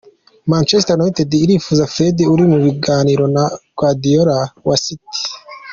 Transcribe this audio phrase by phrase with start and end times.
[0.51, 3.43] Manchester United irifuza Fred uri mu biganiro na
[3.77, 5.19] Guardiola wa City.